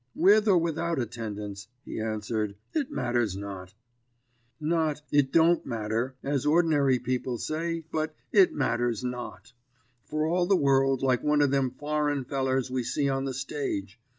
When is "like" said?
11.03-11.21